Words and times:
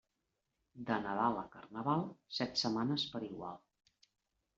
De 0.85 0.95
Nadal 1.01 1.37
a 1.41 1.43
Carnaval, 1.55 2.01
set 2.39 2.57
setmanes 2.63 3.05
per 3.13 3.23
igual. 3.29 3.61